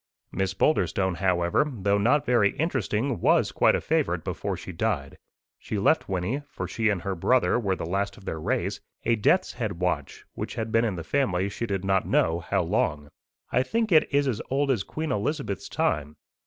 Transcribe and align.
Miss 0.31 0.55
Boulderstone, 0.55 1.17
however, 1.17 1.71
though 1.71 1.99
not 1.99 2.25
very 2.25 2.55
interesting, 2.57 3.19
was 3.21 3.51
quite 3.51 3.75
a 3.75 3.79
favourite 3.81 4.23
before 4.23 4.57
she 4.57 4.71
died. 4.71 5.15
She 5.59 5.77
left 5.77 6.09
Wynnie 6.09 6.41
for 6.49 6.67
she 6.67 6.89
and 6.89 7.03
her 7.03 7.13
brother 7.13 7.59
were 7.59 7.75
the 7.75 7.85
last 7.85 8.17
of 8.17 8.25
their 8.25 8.39
race 8.39 8.79
a 9.05 9.15
death's 9.15 9.53
head 9.53 9.73
watch, 9.73 10.25
which 10.33 10.55
had 10.55 10.71
been 10.71 10.85
in 10.85 10.95
the 10.95 11.03
family 11.03 11.49
she 11.49 11.67
did 11.67 11.85
not 11.85 12.07
know 12.07 12.39
how 12.39 12.63
long. 12.63 13.09
I 13.51 13.61
think 13.61 13.91
it 13.91 14.11
is 14.11 14.27
as 14.27 14.41
old 14.49 14.71
as 14.71 14.81
Queen 14.81 15.11
Elizabeth's 15.11 15.69
time. 15.69 16.15